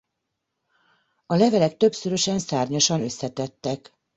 A 1.25 1.35
levelek 1.35 1.77
többszörösen 1.77 2.39
szárnyasan 2.39 3.01
összetettek. 3.01 3.93